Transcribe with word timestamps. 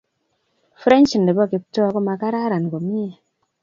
French 0.81 1.11
nebo 1.25 1.43
Kiptoo 1.51 1.93
komakararan 1.95 2.65
komnye 2.71 3.07